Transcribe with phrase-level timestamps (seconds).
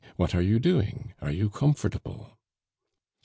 [0.15, 1.13] What are you doing?
[1.21, 2.39] Are you comfortable?"